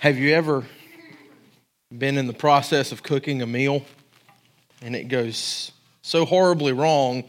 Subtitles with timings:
[0.00, 0.62] Have you ever
[1.96, 3.82] been in the process of cooking a meal
[4.82, 5.72] and it goes
[6.02, 7.24] so horribly wrong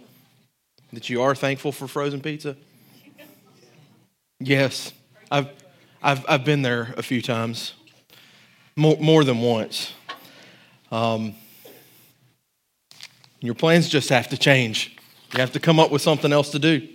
[0.92, 2.58] that you are thankful for frozen pizza?
[4.42, 4.92] Yes,
[5.32, 5.48] I've,
[6.04, 7.74] I've, I've been there a few times,
[8.76, 9.94] more, more than once.
[10.92, 11.36] Um,
[13.40, 14.98] your plans just have to change.
[15.34, 16.86] You have to come up with something else to do.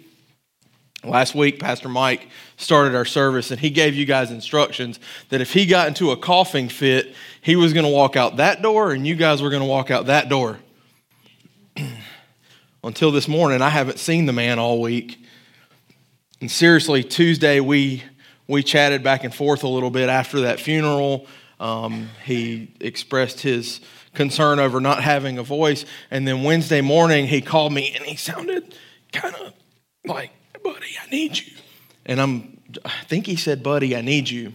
[1.04, 5.52] Last week, Pastor Mike started our service and he gave you guys instructions that if
[5.52, 9.04] he got into a coughing fit, he was going to walk out that door and
[9.04, 10.60] you guys were going to walk out that door.
[12.84, 15.18] Until this morning, I haven't seen the man all week.
[16.40, 18.04] And seriously, Tuesday, we,
[18.46, 21.26] we chatted back and forth a little bit after that funeral.
[21.58, 23.80] Um, he expressed his
[24.14, 25.84] concern over not having a voice.
[26.12, 28.76] And then Wednesday morning, he called me and he sounded
[29.12, 29.52] kind of
[30.04, 30.30] like,
[30.62, 31.52] buddy, I need you.
[32.06, 34.52] And I'm, I think he said, buddy, I need you.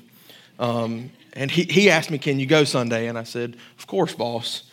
[0.59, 3.07] Um, and he, he asked me, can you go Sunday?
[3.07, 4.63] And I said, of course, boss.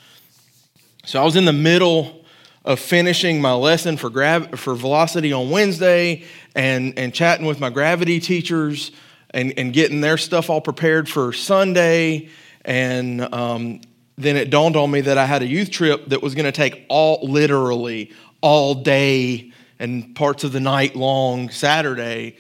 [1.05, 2.25] So I was in the middle
[2.65, 7.69] of finishing my lesson for, grav- for velocity on Wednesday and, and chatting with my
[7.69, 8.91] gravity teachers
[9.31, 12.31] and, and getting their stuff all prepared for Sunday.
[12.65, 13.83] And um,
[14.17, 16.53] then it dawned on me that I had a youth trip that was going to
[16.53, 22.37] take all, literally, all day and parts of the night long Saturday.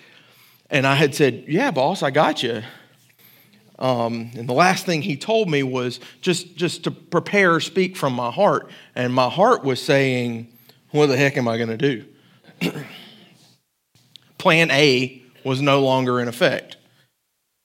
[0.70, 2.62] And I had said, Yeah, boss, I got you.
[3.78, 8.12] Um, and the last thing he told me was just, just to prepare, speak from
[8.12, 8.70] my heart.
[8.94, 10.48] And my heart was saying,
[10.90, 12.04] What the heck am I going to do?
[14.38, 16.76] Plan A was no longer in effect.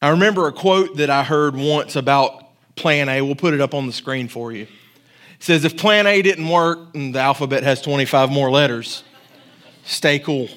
[0.02, 3.22] I remember a quote that I heard once about Plan A.
[3.22, 4.64] We'll put it up on the screen for you.
[4.64, 9.04] It says, If Plan A didn't work, and the alphabet has 25 more letters,
[9.90, 10.48] stay cool.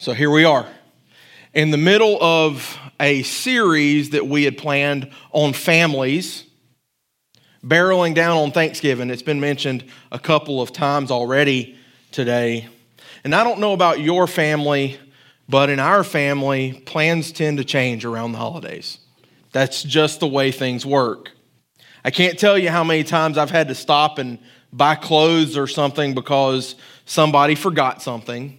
[0.00, 0.66] So here we are
[1.52, 6.44] in the middle of a series that we had planned on families,
[7.62, 9.10] barreling down on Thanksgiving.
[9.10, 11.76] It's been mentioned a couple of times already
[12.10, 12.68] today.
[13.22, 14.98] And I don't know about your family,
[15.46, 18.98] but in our family, plans tend to change around the holidays.
[19.52, 21.32] That's just the way things work.
[22.02, 24.38] I can't tell you how many times I've had to stop and
[24.72, 28.58] buy clothes or something because somebody forgot something.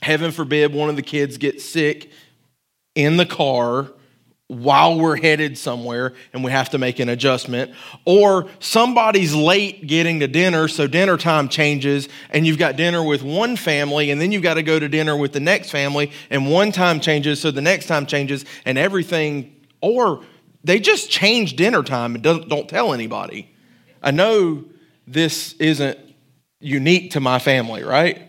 [0.00, 2.10] Heaven forbid one of the kids gets sick
[2.94, 3.90] in the car
[4.48, 7.72] while we're headed somewhere and we have to make an adjustment.
[8.04, 13.22] Or somebody's late getting to dinner, so dinner time changes, and you've got dinner with
[13.22, 16.48] one family, and then you've got to go to dinner with the next family, and
[16.48, 19.52] one time changes, so the next time changes, and everything.
[19.80, 20.22] Or
[20.62, 23.52] they just change dinner time and don't, don't tell anybody.
[24.02, 24.64] I know
[25.08, 25.98] this isn't
[26.60, 28.22] unique to my family, right?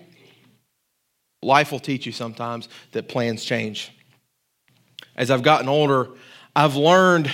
[1.41, 3.91] Life will teach you sometimes that plans change.
[5.15, 6.09] As I've gotten older,
[6.55, 7.31] I've learned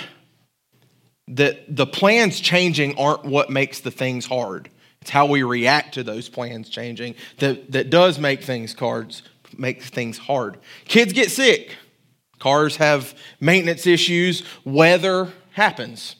[1.28, 4.68] that the plans changing aren't what makes the things hard.
[5.00, 9.22] It's how we react to those plans changing that, that does make things cards
[9.58, 10.58] make things hard.
[10.86, 11.76] Kids get sick.
[12.38, 14.42] Cars have maintenance issues.
[14.64, 16.16] Weather happens.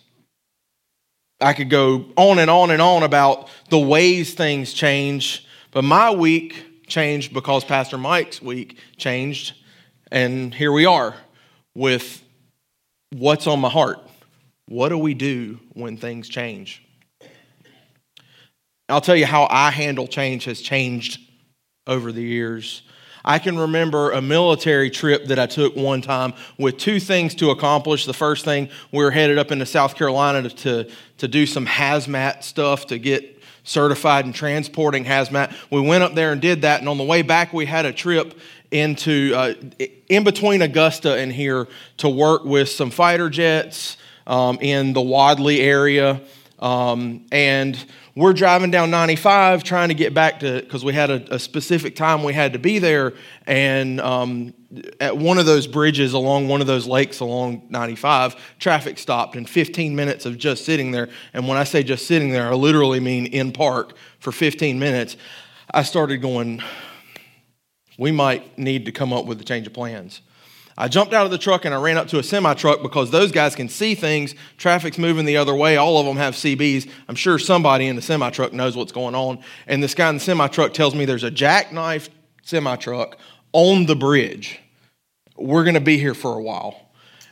[1.44, 6.10] I could go on and on and on about the ways things change, but my
[6.10, 9.52] week changed because Pastor Mike's week changed,
[10.10, 11.14] and here we are
[11.74, 12.24] with
[13.10, 13.98] what's on my heart.
[14.68, 16.82] What do we do when things change?
[18.88, 21.20] I'll tell you how I handle change has changed
[21.86, 22.80] over the years.
[23.24, 27.50] I can remember a military trip that I took one time with two things to
[27.50, 28.04] accomplish.
[28.04, 31.66] The first thing, we were headed up into South Carolina to, to, to do some
[31.66, 35.54] hazmat stuff to get certified in transporting hazmat.
[35.70, 37.92] We went up there and did that, and on the way back, we had a
[37.92, 38.38] trip
[38.70, 39.54] into uh,
[40.08, 41.66] in between Augusta and here
[41.98, 43.96] to work with some fighter jets
[44.26, 46.20] um, in the Wadley area.
[46.58, 47.82] Um, and
[48.16, 51.96] we're driving down 95 trying to get back to because we had a, a, specific
[51.96, 53.12] time we had to be there
[53.46, 54.54] and um,
[55.00, 59.48] at one of those bridges along one of those lakes along 95 traffic stopped and
[59.48, 61.08] 15 minutes of just sitting there.
[61.32, 65.16] And when i say just sitting there i literally mean in park for 15 minutes.
[65.72, 66.62] I started going
[67.98, 70.20] we might need to come up with a change of plans
[70.76, 73.10] I jumped out of the truck and I ran up to a semi truck because
[73.10, 74.34] those guys can see things.
[74.56, 75.76] Traffic's moving the other way.
[75.76, 76.90] All of them have CBs.
[77.08, 79.38] I'm sure somebody in the semi truck knows what's going on.
[79.66, 82.10] And this guy in the semi truck tells me there's a jackknife
[82.42, 83.18] semi truck
[83.52, 84.60] on the bridge.
[85.36, 86.80] We're going to be here for a while.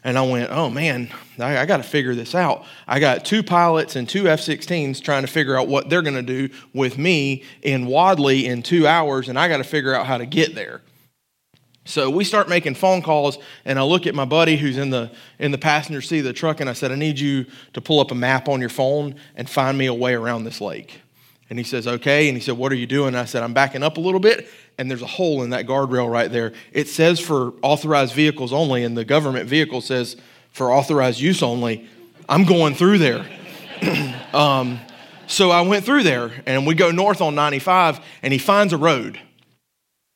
[0.04, 2.64] And I went, oh man, I, I got to figure this out.
[2.88, 6.14] I got two pilots and two F 16s trying to figure out what they're going
[6.14, 10.06] to do with me in Wadley in two hours, and I got to figure out
[10.06, 10.80] how to get there.
[11.84, 15.10] So we start making phone calls, and I look at my buddy who's in the
[15.40, 17.98] in the passenger seat of the truck, and I said, "I need you to pull
[17.98, 21.00] up a map on your phone and find me a way around this lake."
[21.50, 23.52] And he says, "Okay." And he said, "What are you doing?" And I said, "I'm
[23.52, 24.48] backing up a little bit,
[24.78, 26.52] and there's a hole in that guardrail right there.
[26.72, 30.16] It says for authorized vehicles only, and the government vehicle says
[30.52, 31.88] for authorized use only.
[32.28, 33.26] I'm going through there."
[34.32, 34.78] um,
[35.26, 38.76] so I went through there, and we go north on 95, and he finds a
[38.76, 39.18] road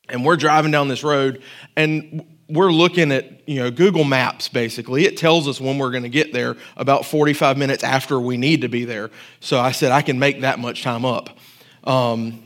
[0.09, 1.43] and we're driving down this road
[1.77, 5.05] and we're looking at you know google maps basically.
[5.05, 8.61] It tells us when we're going to get there about 45 minutes after we need
[8.63, 9.11] to be there.
[9.41, 11.31] So i said i can make that much time up.
[11.85, 12.43] Um,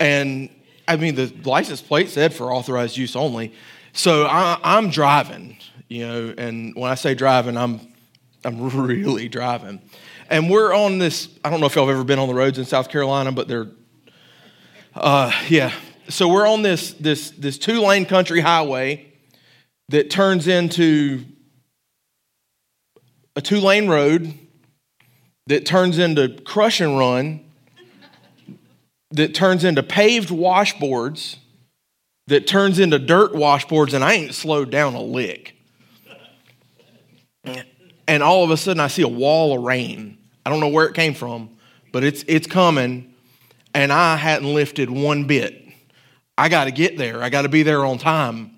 [0.00, 0.50] and
[0.88, 3.52] i mean the license plate said for authorized use only.
[3.92, 5.56] So I, i'm driving
[5.88, 7.80] you know and when i say driving i'm
[8.44, 9.80] i'm really driving.
[10.28, 12.58] And we're on this i don't know if y'all have ever been on the roads
[12.58, 13.68] in south carolina but they're
[14.94, 15.72] uh, yeah
[16.08, 19.12] so we're on this this this two lane country highway
[19.88, 21.24] that turns into
[23.34, 24.34] a two lane road
[25.46, 27.44] that turns into crush and run
[29.12, 31.36] that turns into paved washboards
[32.26, 35.54] that turns into dirt washboards and I ain't slowed down a lick.
[38.08, 40.18] And all of a sudden I see a wall of rain.
[40.44, 41.50] I don't know where it came from,
[41.92, 43.14] but it's it's coming
[43.74, 45.65] and I hadn't lifted one bit.
[46.38, 47.22] I got to get there.
[47.22, 48.52] I got to be there on time.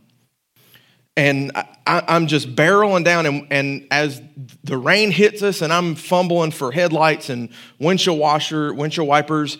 [1.16, 4.22] And I, am just barreling down, and, and, as
[4.62, 7.48] the rain hits us, and I'm fumbling for headlights and
[7.80, 9.58] windshield washer, windshield wipers,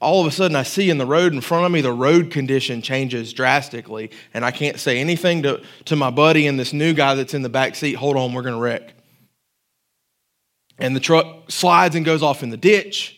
[0.00, 2.30] all of a sudden I see in the road in front of me the road
[2.30, 6.92] condition changes drastically, and I can't say anything to, to my buddy and this new
[6.92, 7.94] guy that's in the back seat.
[7.94, 8.94] Hold on, we're going to wreck.
[10.78, 13.17] And the truck slides and goes off in the ditch,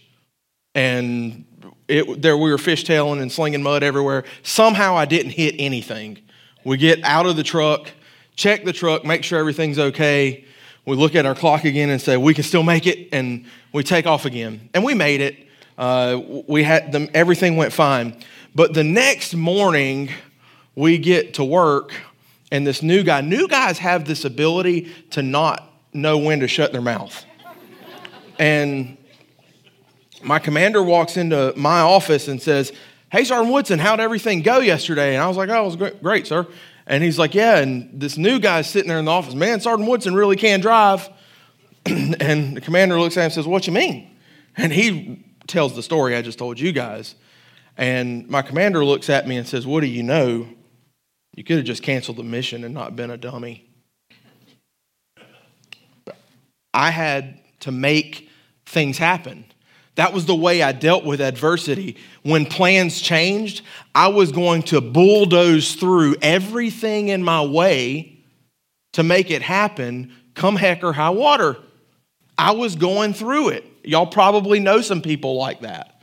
[0.75, 1.45] and
[1.89, 4.25] it, there we were fishtailing and slinging mud everywhere.
[4.43, 6.19] Somehow I didn't hit anything.
[6.65, 7.91] We get out of the truck,
[8.37, 10.45] check the truck, make sure everything's okay.
[10.87, 13.83] We look at our clock again and say we can still make it, and we
[13.83, 14.71] take off again.
[14.75, 15.37] And we made it.
[15.77, 18.21] Uh, we had them, everything went fine.
[18.55, 20.11] But the next morning,
[20.75, 21.93] we get to work,
[22.53, 23.21] and this new guy.
[23.21, 27.25] New guys have this ability to not know when to shut their mouth.
[28.39, 28.97] And
[30.23, 32.73] my commander walks into my office and says,
[33.11, 35.15] Hey, Sergeant Woodson, how'd everything go yesterday?
[35.15, 36.47] And I was like, Oh, it was great, sir.
[36.87, 37.59] And he's like, Yeah.
[37.59, 41.09] And this new guy's sitting there in the office, Man, Sergeant Woodson really can drive.
[41.87, 44.11] and the commander looks at him and says, What you mean?
[44.57, 47.15] And he tells the story I just told you guys.
[47.77, 50.47] And my commander looks at me and says, What do you know?
[51.35, 53.71] You could have just canceled the mission and not been a dummy.
[56.75, 58.29] I had to make
[58.67, 59.45] things happen.
[59.97, 61.97] That was the way I dealt with adversity.
[62.23, 63.63] When plans changed,
[63.95, 68.19] I was going to bulldoze through everything in my way
[68.93, 71.57] to make it happen, come heck or high water.
[72.39, 73.65] I was going through it.
[73.85, 76.03] Y'all probably know some people like that.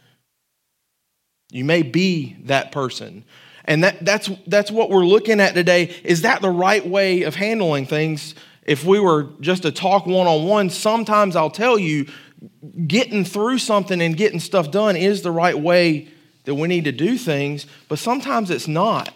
[1.52, 3.24] You may be that person.
[3.66, 5.96] And that, that's, that's what we're looking at today.
[6.04, 8.36] Is that the right way of handling things?
[8.64, 12.08] If we were just to talk one on one, sometimes I'll tell you
[12.86, 16.10] getting through something and getting stuff done is the right way
[16.46, 19.14] that we need to do things, but sometimes it's not.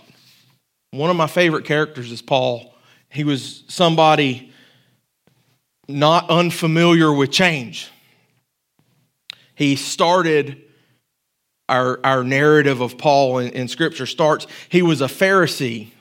[0.91, 2.75] One of my favorite characters is Paul.
[3.09, 4.51] He was somebody
[5.87, 7.89] not unfamiliar with change.
[9.55, 10.61] He started
[11.69, 15.91] our, our narrative of Paul in, in Scripture starts, he was a Pharisee.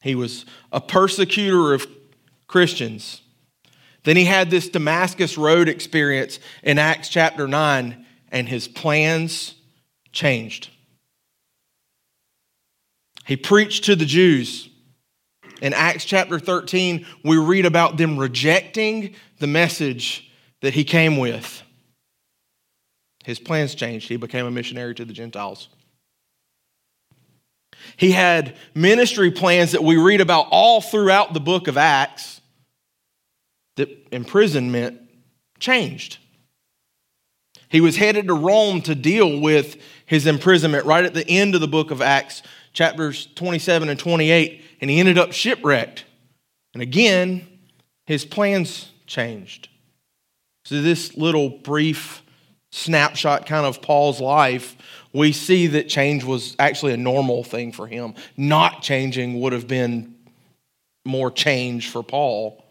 [0.00, 1.86] He was a persecutor of
[2.46, 3.21] Christians.
[4.04, 9.54] Then he had this Damascus Road experience in Acts chapter 9, and his plans
[10.10, 10.70] changed.
[13.24, 14.68] He preached to the Jews.
[15.60, 20.28] In Acts chapter 13, we read about them rejecting the message
[20.60, 21.62] that he came with.
[23.24, 24.08] His plans changed.
[24.08, 25.68] He became a missionary to the Gentiles.
[27.96, 32.41] He had ministry plans that we read about all throughout the book of Acts
[33.76, 35.00] that imprisonment
[35.58, 36.18] changed.
[37.68, 41.62] He was headed to Rome to deal with his imprisonment right at the end of
[41.62, 42.42] the book of Acts,
[42.74, 46.04] chapters 27 and 28, and he ended up shipwrecked.
[46.74, 47.46] And again,
[48.06, 49.68] his plans changed.
[50.64, 52.22] So, this little brief
[52.70, 54.76] snapshot kind of Paul's life,
[55.12, 58.14] we see that change was actually a normal thing for him.
[58.36, 60.14] Not changing would have been
[61.04, 62.61] more change for Paul.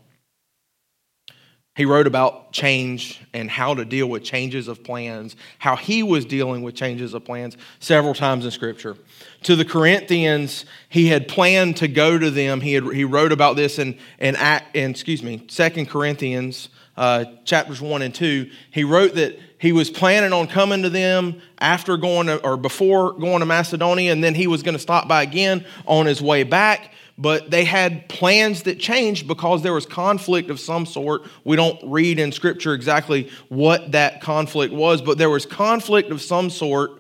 [1.81, 6.25] He wrote about change and how to deal with changes of plans, how he was
[6.25, 8.97] dealing with changes of plans several times in Scripture.
[9.45, 12.61] To the Corinthians, he had planned to go to them.
[12.61, 14.35] He, had, he wrote about this in, in,
[14.75, 18.51] in excuse me, Second Corinthians uh, chapters 1 and 2.
[18.69, 23.13] He wrote that he was planning on coming to them after going to, or before
[23.13, 26.43] going to Macedonia, and then he was going to stop by again on his way
[26.43, 31.21] back but they had plans that changed because there was conflict of some sort.
[31.43, 36.19] We don't read in scripture exactly what that conflict was, but there was conflict of
[36.19, 36.99] some sort,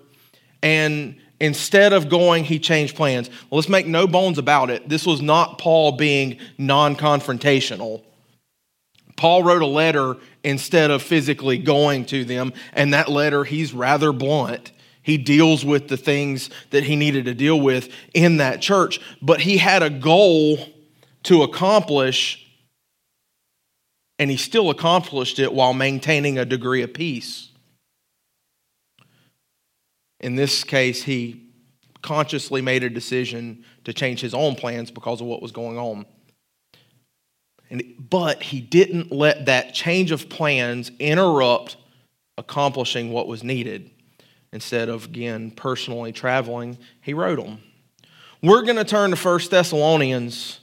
[0.61, 3.29] and instead of going, he changed plans.
[3.29, 4.87] Well, let's make no bones about it.
[4.87, 8.03] This was not Paul being non confrontational.
[9.15, 14.13] Paul wrote a letter instead of physically going to them, and that letter, he's rather
[14.13, 14.71] blunt.
[15.03, 19.41] He deals with the things that he needed to deal with in that church, but
[19.41, 20.59] he had a goal
[21.23, 22.47] to accomplish,
[24.19, 27.49] and he still accomplished it while maintaining a degree of peace.
[30.19, 31.47] In this case, he
[32.03, 36.05] consciously made a decision to change his own plans because of what was going on.
[37.71, 41.77] And, but he didn't let that change of plans interrupt
[42.37, 43.89] accomplishing what was needed
[44.53, 47.59] instead of, again, personally traveling, he wrote them.
[48.41, 50.59] We're going to turn to 1 Thessalonians.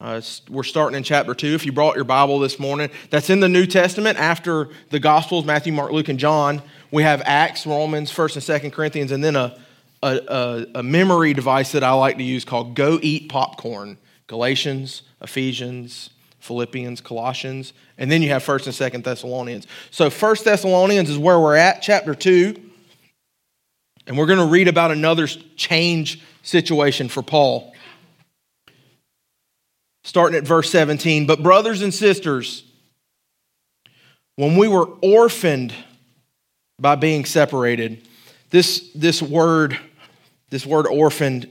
[0.00, 1.48] Uh, we're starting in chapter 2.
[1.48, 5.44] If you brought your Bible this morning, that's in the New Testament after the Gospels
[5.44, 6.62] Matthew, Mark, Luke, and John.
[6.90, 9.58] We have Acts, Romans, 1st and 2nd Corinthians, and then a,
[10.02, 16.10] a, a memory device that I like to use called Go Eat Popcorn Galatians, Ephesians,
[16.40, 19.66] Philippians, Colossians, and then you have 1st and 2nd Thessalonians.
[19.90, 22.65] So 1st Thessalonians is where we're at, chapter 2.
[24.06, 27.74] And we're going to read about another change situation for Paul.
[30.04, 31.26] Starting at verse 17.
[31.26, 32.62] But, brothers and sisters,
[34.36, 35.74] when we were orphaned
[36.78, 38.06] by being separated,
[38.50, 39.78] this, this word,
[40.50, 41.48] this word orphaned,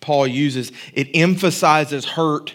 [0.00, 2.54] Paul uses, it emphasizes hurt,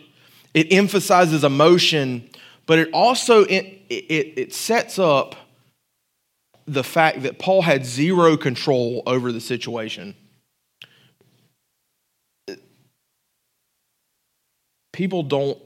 [0.54, 2.30] it emphasizes emotion,
[2.66, 5.36] but it also it, it, it sets up
[6.72, 10.16] the fact that Paul had zero control over the situation.
[14.94, 15.58] People don't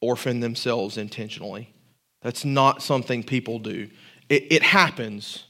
[0.00, 1.74] orphan themselves intentionally.
[2.22, 3.90] That's not something people do.
[4.28, 5.44] It, it happens.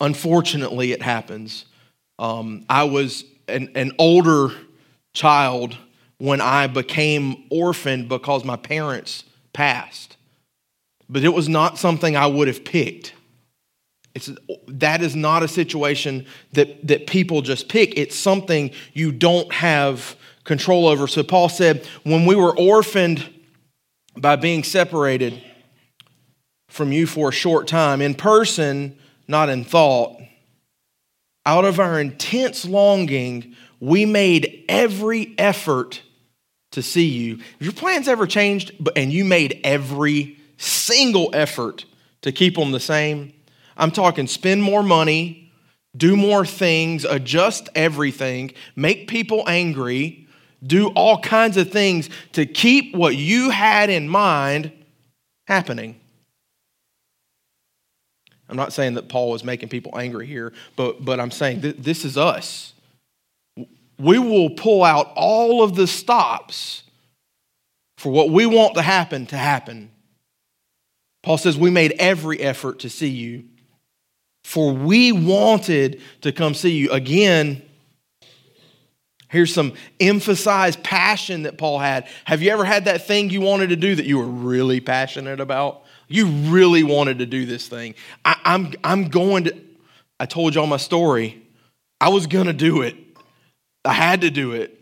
[0.00, 1.66] Unfortunately, it happens.
[2.18, 4.52] Um, I was an, an older
[5.12, 5.78] child
[6.18, 10.16] when I became orphaned because my parents passed
[11.08, 13.14] but it was not something I would have picked.
[14.14, 14.30] It's,
[14.68, 17.98] that is not a situation that, that people just pick.
[17.98, 21.06] It's something you don't have control over.
[21.08, 23.28] So Paul said, when we were orphaned
[24.16, 25.42] by being separated
[26.68, 28.96] from you for a short time, in person,
[29.26, 30.20] not in thought,
[31.46, 36.02] out of our intense longing, we made every effort
[36.70, 37.38] to see you.
[37.58, 41.84] If your plans ever changed and you made every single effort
[42.22, 43.32] to keep them the same.
[43.76, 45.52] I'm talking spend more money,
[45.96, 50.26] do more things, adjust everything, make people angry,
[50.66, 54.72] do all kinds of things to keep what you had in mind
[55.46, 56.00] happening.
[58.48, 61.76] I'm not saying that Paul was making people angry here, but, but I'm saying th-
[61.78, 62.72] this is us.
[63.98, 66.82] We will pull out all of the stops
[67.96, 69.90] for what we want to happen to happen.
[71.24, 73.44] Paul says, We made every effort to see you,
[74.44, 76.90] for we wanted to come see you.
[76.90, 77.62] Again,
[79.30, 82.06] here's some emphasized passion that Paul had.
[82.26, 85.40] Have you ever had that thing you wanted to do that you were really passionate
[85.40, 85.84] about?
[86.08, 87.94] You really wanted to do this thing.
[88.26, 89.56] I, am I'm, I'm going to,
[90.20, 91.42] I told y'all my story.
[92.02, 92.96] I was going to do it.
[93.82, 94.78] I had to do it.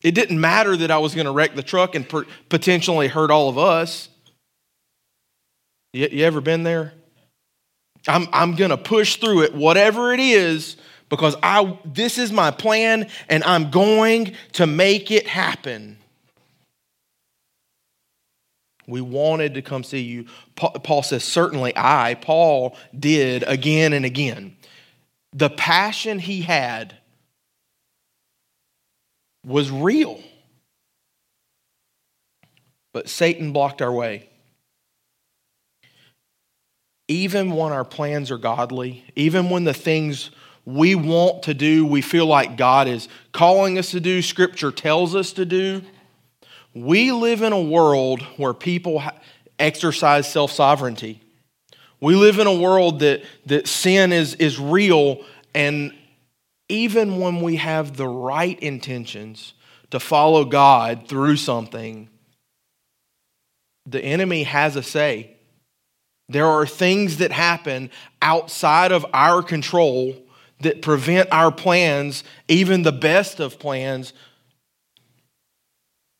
[0.00, 2.08] It didn't matter that I was going to wreck the truck and
[2.48, 4.08] potentially hurt all of us.
[5.92, 6.92] You, you ever been there?
[8.08, 10.76] I'm, I'm going to push through it, whatever it is,
[11.08, 15.98] because I, this is my plan and I'm going to make it happen.
[18.88, 20.26] We wanted to come see you.
[20.56, 24.56] Paul says, Certainly I, Paul, did again and again.
[25.32, 26.96] The passion he had
[29.46, 30.20] was real.
[32.92, 34.28] But Satan blocked our way
[37.08, 40.30] even when our plans are godly, even when the things
[40.64, 45.14] we want to do, we feel like God is calling us to do, Scripture tells
[45.14, 45.82] us to do,
[46.74, 49.02] we live in a world where people
[49.58, 51.20] exercise self sovereignty.
[52.00, 55.94] We live in a world that, that sin is, is real, and
[56.68, 59.54] even when we have the right intentions
[59.90, 62.08] to follow God through something,
[63.86, 65.36] the enemy has a say.
[66.32, 70.16] There are things that happen outside of our control
[70.60, 74.12] that prevent our plans, even the best of plans,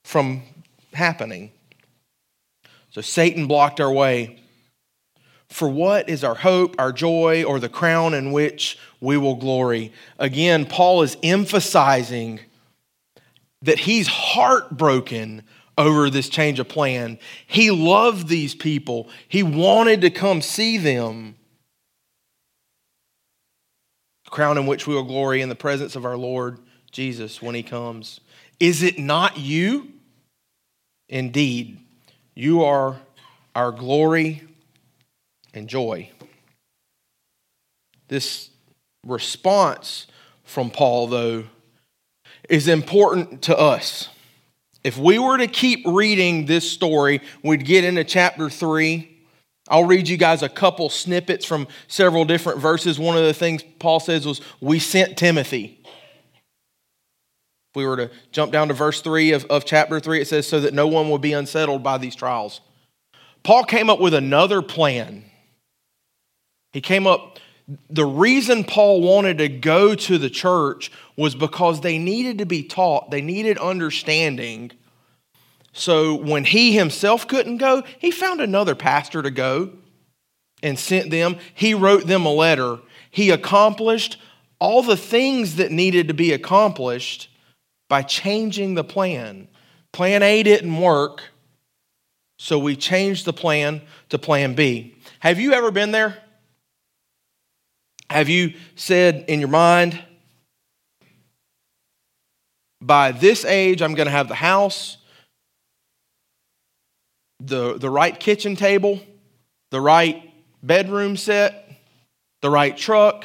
[0.05, 0.43] from
[0.93, 1.53] happening.
[2.91, 4.39] So Satan blocked our way.
[5.49, 9.93] For what is our hope, our joy, or the crown in which we will glory?
[10.19, 12.41] Again, Paul is emphasizing
[13.61, 15.43] that he's heartbroken
[15.87, 17.19] over this change of plan.
[17.47, 21.37] He loved these people, he wanted to come see them.
[24.33, 26.59] crown in which we will glory in the presence of our Lord
[26.91, 28.19] Jesus when he comes.
[28.59, 29.93] Is it not you?
[31.09, 31.79] Indeed,
[32.35, 32.97] you are
[33.55, 34.43] our glory
[35.53, 36.11] and joy.
[38.09, 38.49] This
[39.07, 40.07] response
[40.45, 41.45] from Paul, though,
[42.49, 44.09] is important to us.
[44.85, 49.09] If we were to keep reading this story, we'd get into chapter 3.
[49.69, 52.99] I'll read you guys a couple snippets from several different verses.
[52.99, 55.79] One of the things Paul says was, We sent Timothy.
[55.85, 60.49] If we were to jump down to verse 3 of, of chapter 3, it says,
[60.49, 62.61] So that no one will be unsettled by these trials.
[63.45, 65.25] Paul came up with another plan.
[66.73, 67.39] He came up,
[67.91, 72.63] the reason Paul wanted to go to the church was because they needed to be
[72.63, 74.73] taught, they needed understanding.
[75.73, 79.71] So when he himself couldn't go, he found another pastor to go
[80.63, 81.37] and sent them.
[81.55, 82.79] He wrote them a letter.
[83.11, 84.19] He accomplished
[84.59, 87.29] all the things that needed to be accomplished
[87.89, 89.49] by changing the plan.
[89.93, 91.25] Plan A didn't work,
[92.39, 94.97] so we changed the plan to plan B.
[95.21, 96.17] Have you ever been there?
[98.13, 99.99] Have you said in your mind,
[102.81, 104.99] by this age, I'm going to have the house,
[107.41, 109.01] the, the right kitchen table,
[109.71, 110.31] the right
[110.63, 111.71] bedroom set,
[112.43, 113.25] the right truck,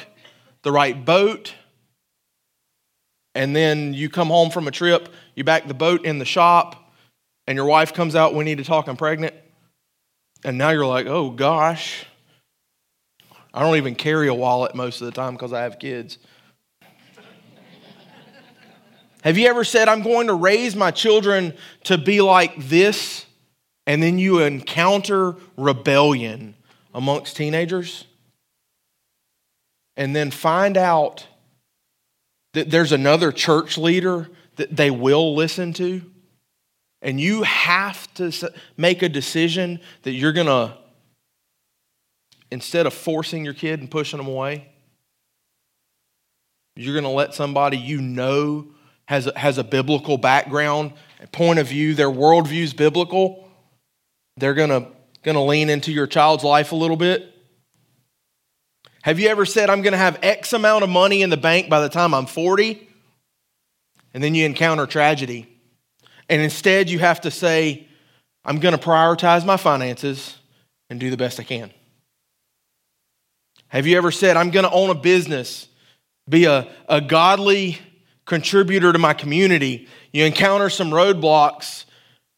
[0.62, 1.54] the right boat,
[3.34, 6.92] and then you come home from a trip, you back the boat in the shop,
[7.46, 9.34] and your wife comes out, we need to talk, I'm pregnant.
[10.44, 12.04] And now you're like, oh gosh,
[13.52, 16.18] I don't even carry a wallet most of the time because I have kids.
[19.22, 23.24] have you ever said, I'm going to raise my children to be like this?
[23.86, 26.54] And then you encounter rebellion
[26.94, 28.04] amongst teenagers?
[29.96, 31.26] And then find out
[32.52, 36.02] that there's another church leader that they will listen to?
[37.00, 40.76] And you have to make a decision that you're going to
[42.50, 44.68] instead of forcing your kid and pushing them away,
[46.76, 48.68] you're going to let somebody you know
[49.06, 53.48] has a, has a biblical background, a point of view, their worldview is biblical.
[54.36, 54.86] They're going to,
[55.22, 57.34] going to lean into your child's life a little bit.
[59.02, 61.68] Have you ever said, I'm going to have X amount of money in the bank
[61.68, 62.86] by the time I'm 40?
[64.14, 65.48] And then you encounter tragedy.
[66.28, 67.88] And instead, you have to say,
[68.44, 70.38] I'm going to prioritize my finances
[70.90, 71.70] and do the best I can.
[73.68, 75.68] Have you ever said, I'm going to own a business,
[76.28, 77.78] be a, a godly
[78.24, 79.88] contributor to my community?
[80.12, 81.84] You encounter some roadblocks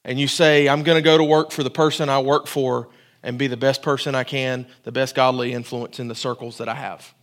[0.05, 2.89] and you say, I'm going to go to work for the person I work for
[3.23, 6.69] and be the best person I can, the best godly influence in the circles that
[6.69, 7.15] I have.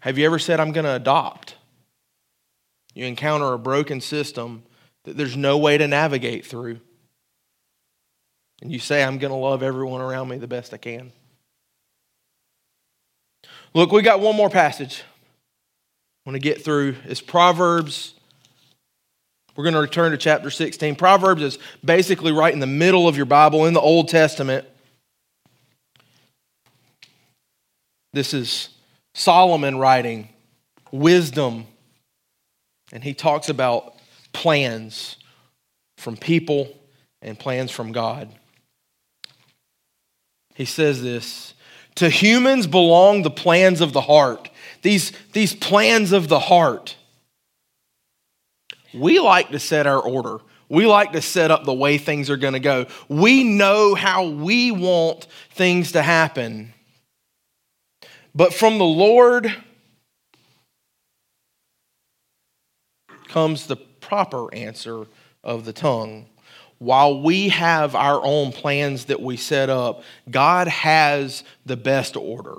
[0.00, 1.56] Have you ever said, I'm going to adopt?
[2.94, 4.62] You encounter a broken system
[5.04, 6.80] that there's no way to navigate through.
[8.60, 11.12] And you say, I'm going to love everyone around me the best I can.
[13.74, 16.96] Look, we got one more passage I want to get through.
[17.04, 18.14] It's Proverbs.
[19.56, 20.96] We're going to return to chapter 16.
[20.96, 24.66] Proverbs is basically right in the middle of your Bible in the Old Testament.
[28.12, 28.70] This is
[29.14, 30.28] Solomon writing
[30.90, 31.66] wisdom,
[32.92, 33.94] and he talks about
[34.32, 35.16] plans
[35.98, 36.74] from people
[37.20, 38.30] and plans from God.
[40.54, 41.54] He says this
[41.98, 44.50] to humans belong the plans of the heart,
[44.82, 46.96] these, these plans of the heart.
[48.94, 50.38] We like to set our order.
[50.68, 52.86] We like to set up the way things are going to go.
[53.08, 56.72] We know how we want things to happen.
[58.32, 59.52] But from the Lord
[63.26, 65.06] comes the proper answer
[65.42, 66.26] of the tongue.
[66.78, 72.58] While we have our own plans that we set up, God has the best order.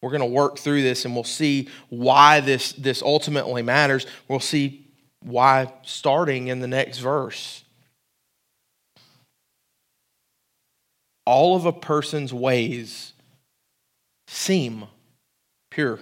[0.00, 4.06] We're going to work through this and we'll see why this, this ultimately matters.
[4.28, 4.86] We'll see
[5.20, 7.64] why starting in the next verse.
[11.24, 13.12] All of a person's ways
[14.26, 14.86] seem
[15.70, 16.00] pure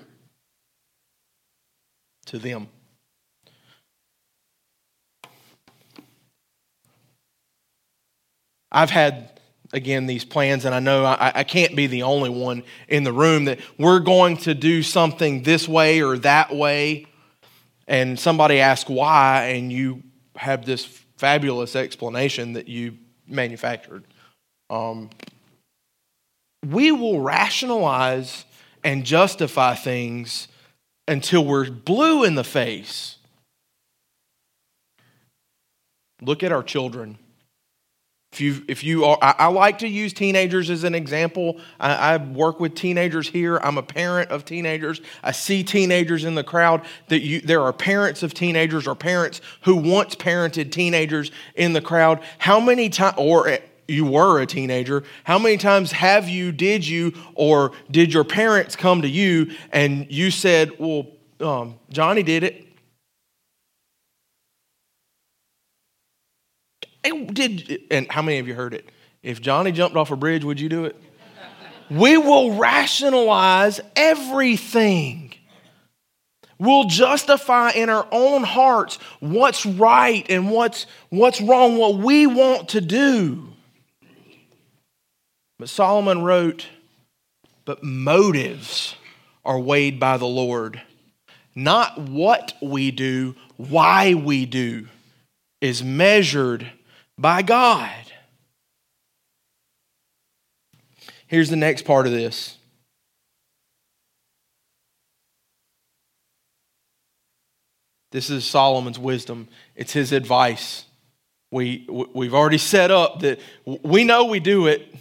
[2.26, 2.68] to them.
[8.72, 9.40] I've had,
[9.72, 13.12] again, these plans, and I know I, I, can't be the only one in the
[13.12, 17.06] room that we're going to do something this way or that way.
[17.88, 20.02] And somebody asks why, and you
[20.36, 20.84] have this
[21.16, 24.04] fabulous explanation that you manufactured.
[24.70, 25.10] Um,
[26.66, 28.44] we will rationalize
[28.84, 30.48] and justify things
[31.08, 33.16] until we're blue in the face.
[36.22, 37.18] Look at our children.
[38.32, 41.60] If you, if you are, I, I, like to use teenagers as an example.
[41.80, 43.56] I, I, work with teenagers here.
[43.56, 45.00] I'm a parent of teenagers.
[45.24, 46.82] I see teenagers in the crowd.
[47.08, 51.80] That you, there are parents of teenagers or parents who once parented teenagers in the
[51.80, 52.22] crowd.
[52.38, 57.12] How many times, or you were a teenager, how many times have you, did you,
[57.34, 61.08] or did your parents come to you and you said, "Well,
[61.40, 62.69] um, Johnny did it."
[67.02, 68.88] Did and how many of you heard it?
[69.22, 70.96] If Johnny jumped off a bridge, would you do it?
[71.90, 75.34] we will rationalize everything.
[76.58, 82.70] We'll justify in our own hearts what's right and what's, what's wrong, what we want
[82.70, 83.48] to do.
[85.58, 86.66] But Solomon wrote,
[87.64, 88.94] But motives
[89.44, 90.80] are weighed by the Lord.
[91.54, 94.86] Not what we do, why we do
[95.60, 96.70] is measured
[97.20, 97.90] by God.
[101.26, 102.56] Here's the next part of this.
[108.10, 109.48] This is Solomon's wisdom.
[109.76, 110.86] It's his advice.
[111.52, 114.92] We, we've already set up that we know we do it.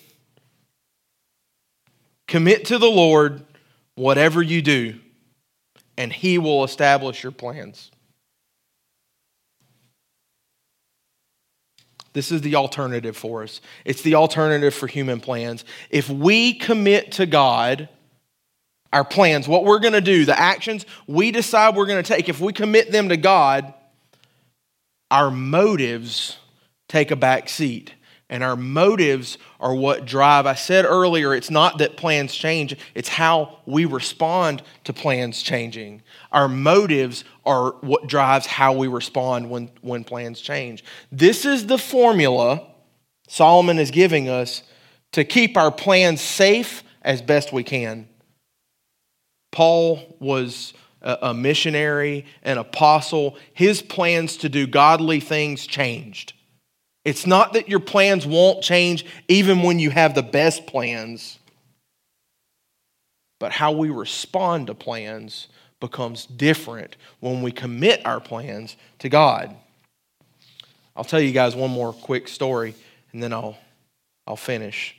[2.27, 3.43] Commit to the Lord
[3.95, 4.99] whatever you do,
[5.97, 7.89] and he will establish your plans.
[12.13, 13.61] This is the alternative for us.
[13.85, 15.63] It's the alternative for human plans.
[15.89, 17.89] If we commit to God,
[18.91, 22.27] our plans, what we're going to do, the actions we decide we're going to take,
[22.27, 23.73] if we commit them to God,
[25.11, 26.37] our motives
[26.87, 27.93] take a back seat.
[28.29, 30.45] And our motives are what drive.
[30.45, 36.03] I said earlier, it's not that plans change, it's how we respond to plans changing.
[36.31, 40.83] Our motives are what drives how we respond when, when plans change.
[41.11, 42.69] This is the formula
[43.29, 44.63] Solomon is giving us
[45.11, 48.09] to keep our plans safe as best we can.
[49.51, 53.37] Paul was a missionary, an apostle.
[53.53, 56.33] His plans to do godly things changed.
[57.09, 61.39] It's not that your plans won't change even when you have the best plans,
[63.39, 65.47] but how we respond to plans
[65.79, 69.55] becomes different when we commit our plans to God.
[70.95, 72.75] I'll tell you guys one more quick story
[73.11, 73.57] and then I'll,
[74.27, 74.95] I'll finish.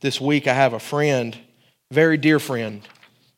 [0.00, 1.38] This week I have a friend,
[1.92, 2.82] very dear friend.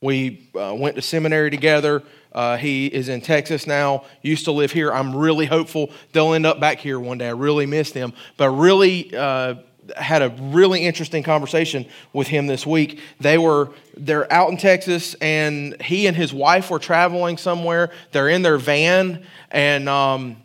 [0.01, 2.03] We uh, went to seminary together.
[2.33, 4.93] Uh, he is in Texas now, used to live here.
[4.93, 7.29] I'm really hopeful they'll end up back here one day.
[7.29, 8.13] I really miss them.
[8.37, 9.55] But I really, uh,
[9.97, 13.01] had a really interesting conversation with him this week.
[13.21, 17.91] They were they're out in Texas, and he and his wife were traveling somewhere.
[18.13, 20.37] They're in their van, and um,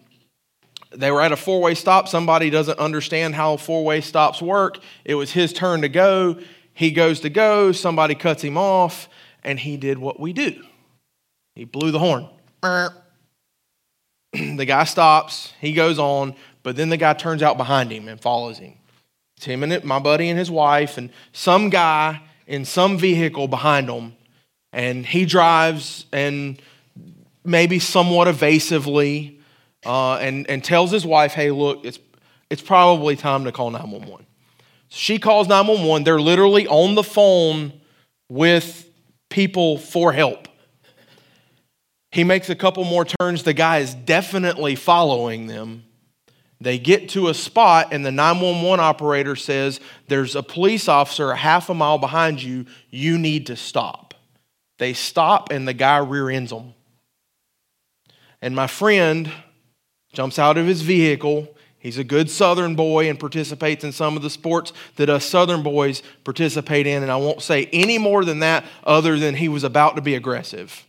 [0.92, 2.08] they were at a four way stop.
[2.08, 4.80] Somebody doesn't understand how four way stops work.
[5.06, 6.38] It was his turn to go.
[6.74, 7.72] He goes to go.
[7.72, 9.08] Somebody cuts him off,
[9.44, 10.64] and he did what we do.
[11.56, 12.28] He blew the horn.
[14.58, 15.54] the guy stops.
[15.60, 18.74] He goes on, but then the guy turns out behind him and follows him.
[19.38, 23.90] It's him and my buddy and his wife, and some guy in some vehicle behind
[23.90, 24.16] them.
[24.72, 26.60] And he drives and
[27.44, 29.40] maybe somewhat evasively
[29.86, 32.00] uh, and, and tells his wife, hey, look, it's,
[32.50, 34.26] it's probably time to call 911.
[34.90, 36.04] She calls 911.
[36.04, 37.74] They're literally on the phone
[38.30, 38.90] with
[39.34, 40.48] people for help.
[42.12, 43.42] He makes a couple more turns.
[43.42, 45.86] The guy is definitely following them.
[46.62, 51.36] They get to a spot, and the 911 operator says, There's a police officer a
[51.36, 52.68] half a mile behind you.
[52.92, 54.14] You need to stop.
[54.78, 56.76] They stop, and the guy rear ends them.
[58.40, 59.32] And my friend
[60.14, 61.58] jumps out of his vehicle.
[61.84, 65.64] He's a good Southern boy and participates in some of the sports that us Southern
[65.64, 67.04] boys participate in.
[67.04, 70.16] And I won't say any more than that, other than he was about to be
[70.16, 70.86] aggressive.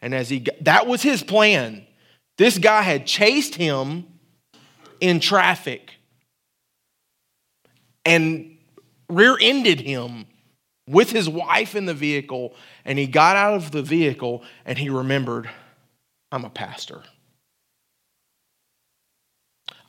[0.00, 1.84] And as he got, that was his plan.
[2.38, 4.06] This guy had chased him
[5.00, 5.94] in traffic
[8.04, 8.58] and
[9.08, 10.26] rear ended him
[10.88, 12.54] with his wife in the vehicle.
[12.84, 15.50] And he got out of the vehicle and he remembered,
[16.30, 17.02] I'm a pastor.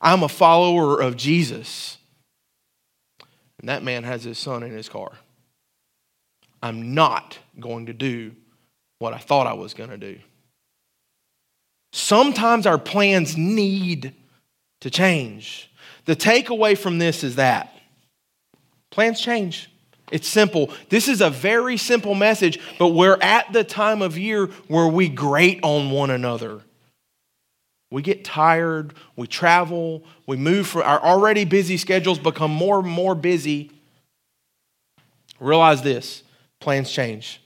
[0.04, 1.96] I'm a follower of Jesus.
[3.58, 5.12] And that man has his son in his car.
[6.62, 8.32] I'm not going to do
[8.98, 10.18] what I thought I was going to do.
[11.92, 14.14] Sometimes our plans need
[14.82, 15.70] to change.
[16.04, 17.74] The takeaway from this is that
[18.90, 19.70] plans change.
[20.12, 20.70] It's simple.
[20.90, 25.08] This is a very simple message, but we're at the time of year where we
[25.08, 26.60] grate on one another.
[27.94, 32.88] We get tired, we travel, we move from our already busy schedules become more and
[32.88, 33.70] more busy.
[35.38, 36.24] Realize this
[36.58, 37.40] plans change.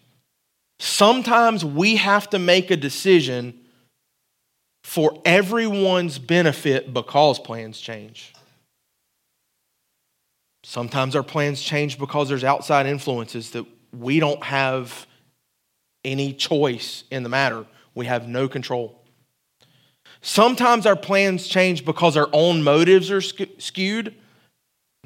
[0.78, 3.60] Sometimes we have to make a decision
[4.84, 8.32] for everyone's benefit because plans change.
[10.64, 15.06] Sometimes our plans change because there's outside influences that we don't have
[16.06, 17.66] any choice in the matter.
[17.94, 18.97] We have no control.
[20.20, 24.14] Sometimes our plans change because our own motives are skewed,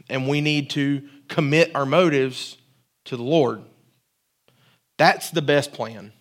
[0.08, 2.56] and we need to commit our motives
[3.04, 3.62] to the Lord.
[4.98, 6.12] That's the best plan.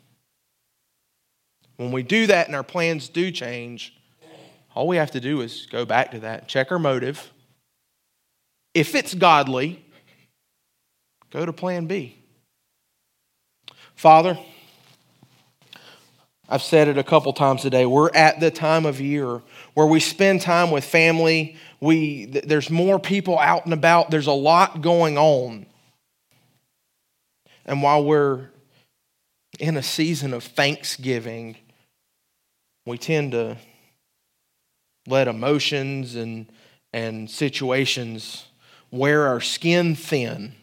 [1.77, 3.95] When we do that and our plans do change,
[4.75, 7.31] all we have to do is go back to that, check our motive.
[8.73, 9.83] If it's godly,
[11.31, 12.17] go to plan B.
[13.95, 14.37] Father,
[16.51, 17.85] I've said it a couple times today.
[17.85, 19.41] We're at the time of year
[19.73, 21.55] where we spend time with family.
[21.79, 24.11] We, there's more people out and about.
[24.11, 25.65] There's a lot going on.
[27.65, 28.49] And while we're
[29.61, 31.55] in a season of thanksgiving,
[32.85, 33.55] we tend to
[35.07, 36.51] let emotions and,
[36.91, 38.45] and situations
[38.91, 40.53] wear our skin thin,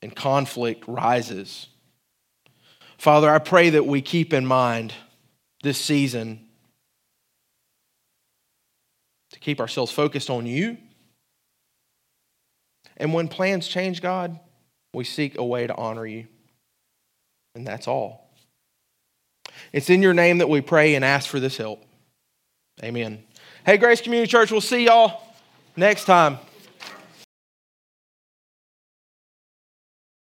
[0.00, 1.66] and conflict rises.
[2.98, 4.94] Father, I pray that we keep in mind
[5.62, 6.40] this season
[9.30, 10.78] to keep ourselves focused on you.
[12.96, 14.38] And when plans change, God,
[14.92, 16.26] we seek a way to honor you.
[17.54, 18.30] And that's all.
[19.72, 21.84] It's in your name that we pray and ask for this help.
[22.82, 23.22] Amen.
[23.64, 25.22] Hey, Grace Community Church, we'll see y'all
[25.76, 26.38] next time.